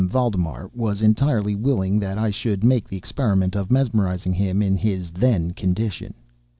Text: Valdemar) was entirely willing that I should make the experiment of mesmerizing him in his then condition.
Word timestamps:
Valdemar) 0.07 0.67
was 0.73 1.03
entirely 1.03 1.53
willing 1.53 1.99
that 1.99 2.17
I 2.17 2.31
should 2.31 2.63
make 2.63 2.87
the 2.89 2.97
experiment 2.97 3.55
of 3.55 3.69
mesmerizing 3.69 4.33
him 4.33 4.63
in 4.63 4.75
his 4.75 5.11
then 5.11 5.51
condition. 5.51 6.15